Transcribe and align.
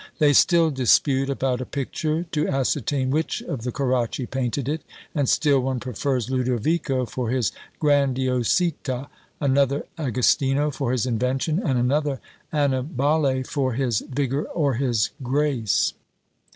They 0.17 0.33
still 0.33 0.71
dispute 0.71 1.29
about 1.29 1.61
a 1.61 1.63
picture, 1.67 2.23
to 2.31 2.47
ascertain 2.47 3.11
which 3.11 3.43
of 3.43 3.61
the 3.61 3.71
Caracci 3.71 4.25
painted 4.25 4.67
it; 4.67 4.81
and 5.13 5.29
still 5.29 5.59
one 5.59 5.79
prefers 5.79 6.27
Lodovico 6.27 7.05
for 7.05 7.29
his 7.29 7.51
_grandiositÃ_, 7.79 8.73
another 9.39 9.85
Agostino 9.99 10.71
for 10.71 10.91
his 10.91 11.05
invention, 11.05 11.59
and 11.59 11.77
another 11.77 12.19
Annibale 12.51 13.43
for 13.43 13.73
his 13.73 13.99
vigour 13.99 14.45
or 14.45 14.73
his 14.73 15.11
grace. 15.21 15.93